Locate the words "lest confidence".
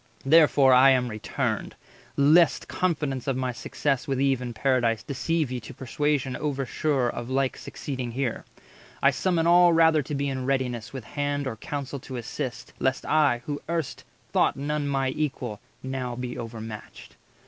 2.17-3.27